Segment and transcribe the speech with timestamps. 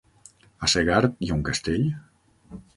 [0.67, 1.87] A Segart hi ha un castell?